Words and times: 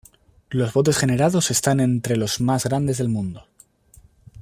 Los 0.49 0.73
botes 0.73 0.97
generados 0.97 1.51
están 1.51 1.79
entre 1.79 2.17
los 2.17 2.41
más 2.41 2.63
grandes 2.65 2.97
del 2.97 3.09
mundo. 3.09 3.45